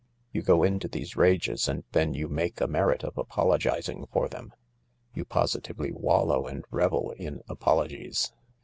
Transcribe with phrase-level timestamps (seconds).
[0.31, 4.51] You go into these rages and then you make a merit of apologising for them.
[5.13, 8.33] You posi tively wallow and revel in apologies."